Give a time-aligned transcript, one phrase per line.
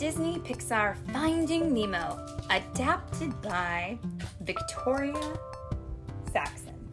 [0.00, 3.98] Disney Pixar Finding Nemo, adapted by
[4.40, 5.38] Victoria
[6.32, 6.88] Saxon.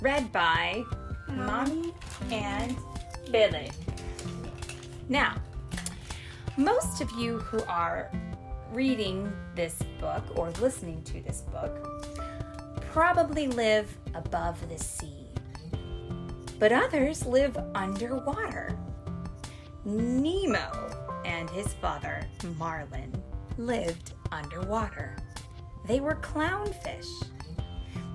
[0.00, 0.84] Read by
[1.28, 1.92] Mommy
[2.30, 2.74] and
[3.30, 3.70] Billy.
[5.10, 5.34] Now,
[6.56, 8.10] most of you who are
[8.72, 12.16] reading this book or listening to this book
[12.90, 15.26] probably live above the sea,
[16.58, 18.74] but others live underwater.
[19.84, 22.26] Nemo and his father,
[22.58, 23.12] Marlin,
[23.58, 25.16] lived underwater.
[25.86, 27.08] They were clownfish.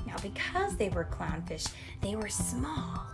[0.05, 1.67] Now, because they were clownfish,
[2.01, 3.05] they were small,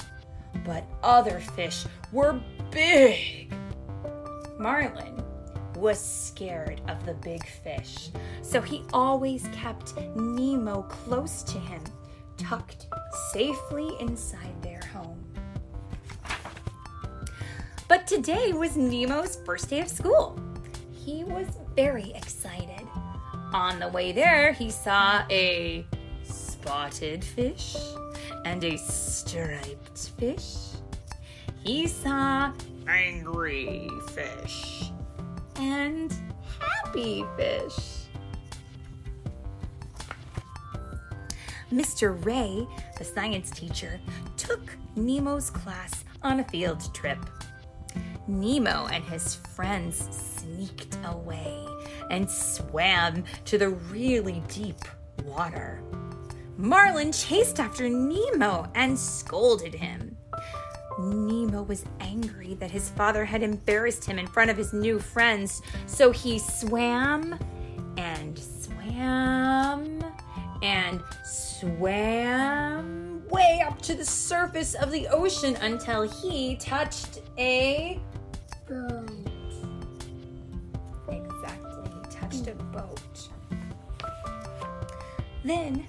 [0.64, 2.40] but other fish were
[2.72, 3.54] big.
[4.58, 5.22] Marlin
[5.76, 8.10] was scared of the big fish,
[8.42, 11.82] so he always kept Nemo close to him,
[12.38, 12.88] tucked
[13.34, 15.25] safely inside their home.
[17.88, 20.40] But today was Nemo's first day of school.
[20.92, 22.88] He was very excited.
[23.54, 25.86] On the way there, he saw a
[26.24, 27.78] spotted fish
[28.44, 30.70] and a striped fish.
[31.64, 32.52] He saw
[32.88, 34.92] angry fish
[35.58, 36.12] and
[36.60, 38.06] happy fish.
[41.72, 42.24] Mr.
[42.26, 44.00] Ray, the science teacher,
[44.38, 47.20] took Nemo's class on a field trip.
[48.28, 51.66] Nemo and his friends sneaked away
[52.10, 54.80] and swam to the really deep
[55.24, 55.82] water.
[56.58, 60.18] Marlin chased after Nemo and scolded him.
[60.98, 65.62] Nemo was angry that his father had embarrassed him in front of his new friends,
[65.86, 67.38] so he swam
[67.98, 70.00] and swam
[70.62, 78.00] and swam way up to the surface of the ocean until he touched a
[82.48, 83.30] a boat.
[85.44, 85.86] Then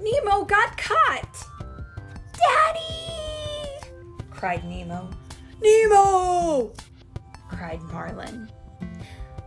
[0.00, 1.46] Nemo got caught.
[2.32, 3.90] Daddy!
[4.30, 5.10] cried Nemo.
[5.62, 6.72] Nemo!
[7.48, 8.48] cried Marlin.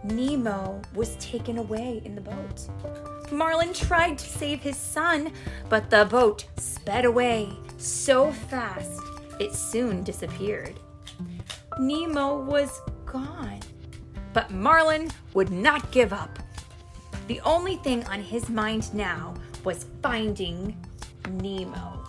[0.03, 2.69] Nemo was taken away in the boat.
[3.31, 5.31] Marlin tried to save his son,
[5.69, 9.01] but the boat sped away so fast
[9.39, 10.79] it soon disappeared.
[11.79, 13.59] Nemo was gone.
[14.33, 16.39] But Marlin would not give up.
[17.27, 20.77] The only thing on his mind now was finding
[21.29, 21.99] Nemo.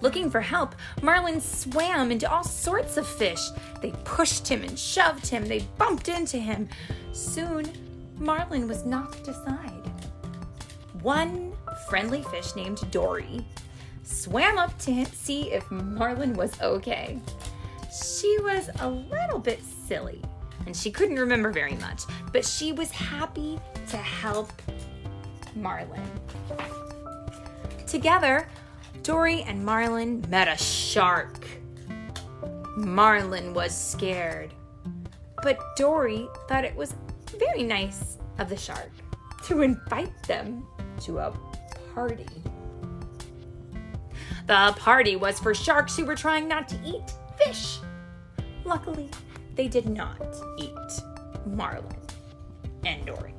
[0.00, 3.48] Looking for help, Marlin swam into all sorts of fish.
[3.80, 6.68] They pushed him and shoved him, they bumped into him.
[7.12, 7.66] Soon,
[8.16, 9.72] Marlin was knocked aside.
[11.02, 11.52] One
[11.88, 13.44] friendly fish named Dory
[14.02, 17.18] swam up to him, see if Marlin was okay.
[17.90, 20.22] She was a little bit silly
[20.68, 23.58] and she couldn't remember very much, but she was happy
[23.88, 24.52] to help
[25.56, 26.02] Marlin.
[27.86, 28.46] Together,
[29.02, 31.46] Dory and Marlin met a shark.
[32.76, 34.52] Marlin was scared,
[35.42, 36.94] but Dory thought it was
[37.38, 38.90] very nice of the shark
[39.44, 40.66] to invite them
[41.00, 41.34] to a
[41.94, 42.26] party.
[44.46, 47.78] The party was for sharks who were trying not to eat fish.
[48.66, 49.08] Luckily,
[49.58, 51.02] they did not eat
[51.44, 51.96] Marlin
[52.86, 53.34] and Dory.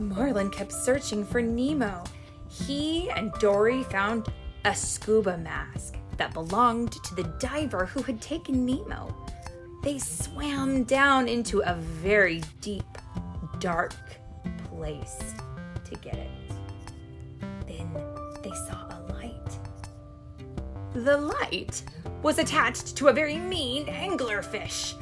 [0.00, 2.02] Marlin kept searching for Nemo.
[2.50, 4.26] He and Dory found
[4.64, 9.14] a scuba mask that belonged to the diver who had taken Nemo.
[9.84, 12.98] They swam down into a very deep,
[13.60, 13.94] dark
[14.64, 15.34] place
[15.84, 16.30] to get it.
[17.68, 17.94] Then
[18.42, 18.91] they saw.
[20.94, 21.82] The light
[22.22, 24.94] was attached to a very mean anglerfish,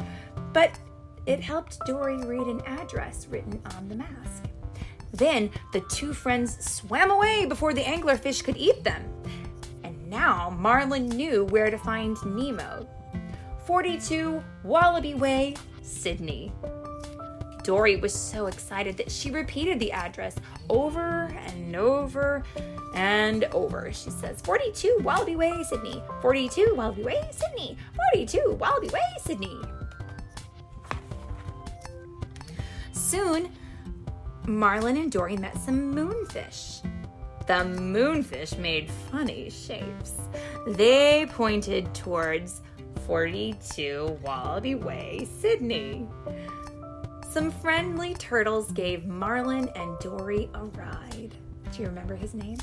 [0.53, 0.79] but
[1.27, 4.45] it helped Dory read an address written on the mask.
[5.13, 9.03] Then the two friends swam away before the anglerfish could eat them.
[9.83, 12.89] And now Marlin knew where to find Nemo
[13.67, 16.53] 42 Wallaby Way, Sydney.
[17.63, 20.37] Dory was so excited that she repeated the address
[20.69, 22.43] over and over
[23.01, 23.91] and over.
[23.95, 26.03] She says, 42 Wallaby Way, Sydney.
[26.21, 27.79] 42 Wallaby Way, Sydney.
[28.13, 29.57] 42 Wallaby Way, Sydney.
[32.93, 33.51] Soon,
[34.47, 36.85] Marlin and Dory met some moonfish.
[37.47, 40.17] The moonfish made funny shapes.
[40.67, 42.61] They pointed towards
[43.07, 46.07] 42 Wallaby Way, Sydney.
[47.31, 51.35] Some friendly turtles gave Marlin and Dory a ride.
[51.73, 52.59] Do you remember his name?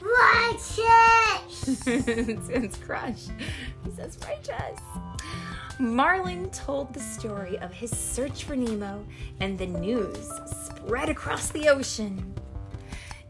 [0.00, 1.86] Righteous!
[1.86, 3.26] it's Crush.
[3.84, 4.80] He says righteous.
[5.78, 9.04] Marlin told the story of his search for Nemo,
[9.40, 12.34] and the news spread across the ocean.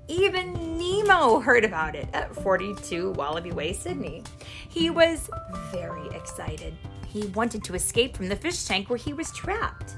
[0.08, 4.24] Even Nemo heard about it at 42 Wallaby Way, Sydney.
[4.68, 5.30] He was
[5.70, 6.74] very excited.
[7.06, 9.94] He wanted to escape from the fish tank where he was trapped.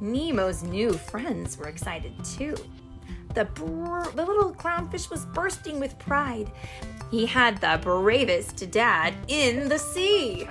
[0.00, 2.56] Nemo's new friends were excited too.
[3.34, 6.50] The, br- the little clownfish was bursting with pride.
[7.10, 10.48] He had the bravest dad in the sea.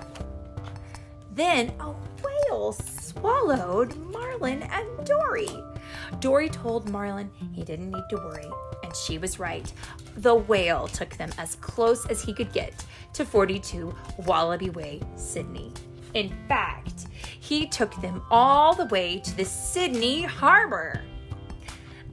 [1.33, 1.93] Then a
[2.23, 5.49] whale swallowed Marlin and Dory.
[6.19, 8.49] Dory told Marlin he didn't need to worry,
[8.83, 9.71] and she was right.
[10.17, 13.93] The whale took them as close as he could get to 42
[14.25, 15.71] Wallaby Way, Sydney.
[16.13, 17.07] In fact,
[17.39, 21.01] he took them all the way to the Sydney harbor.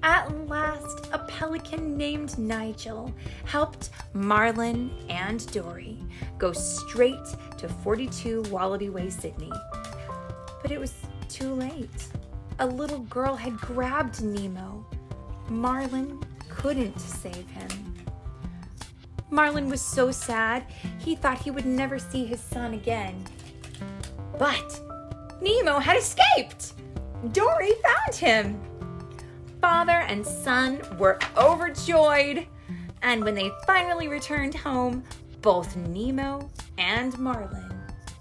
[0.03, 3.13] At last, a pelican named Nigel
[3.45, 5.99] helped Marlin and Dory
[6.39, 7.27] go straight
[7.59, 9.53] to 42 Wallaby Way, Sydney.
[10.63, 10.95] But it was
[11.29, 12.09] too late.
[12.61, 14.87] A little girl had grabbed Nemo.
[15.49, 17.95] Marlin couldn't save him.
[19.31, 20.65] Marlin was so sad,
[20.99, 23.25] he thought he would never see his son again.
[24.39, 24.81] But
[25.41, 26.73] Nemo had escaped!
[27.33, 28.61] Dory found him!
[29.61, 32.47] Father and son were overjoyed,
[33.03, 35.03] and when they finally returned home,
[35.43, 37.73] both Nemo and Marlin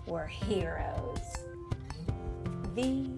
[0.07, 1.19] were heroes.
[2.75, 3.09] The